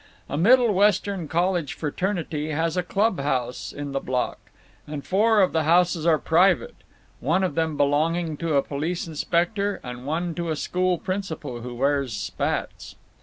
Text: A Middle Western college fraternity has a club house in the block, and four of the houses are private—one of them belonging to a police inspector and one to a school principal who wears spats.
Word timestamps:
A 0.27 0.35
Middle 0.35 0.73
Western 0.73 1.27
college 1.27 1.73
fraternity 1.75 2.49
has 2.49 2.75
a 2.75 2.81
club 2.81 3.19
house 3.19 3.71
in 3.71 3.91
the 3.91 3.99
block, 3.99 4.39
and 4.87 5.05
four 5.05 5.41
of 5.41 5.51
the 5.53 5.61
houses 5.61 6.07
are 6.07 6.17
private—one 6.17 7.43
of 7.43 7.53
them 7.53 7.77
belonging 7.77 8.35
to 8.37 8.55
a 8.55 8.63
police 8.63 9.05
inspector 9.05 9.79
and 9.83 10.07
one 10.07 10.33
to 10.33 10.49
a 10.49 10.55
school 10.55 10.97
principal 10.97 11.61
who 11.61 11.75
wears 11.75 12.13
spats. 12.13 12.95